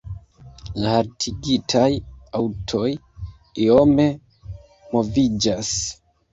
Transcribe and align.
La 0.85 0.93
haltigitaj 0.93 1.89
aŭtoj 2.41 2.87
iome 3.69 4.09
moviĝas. 4.97 5.73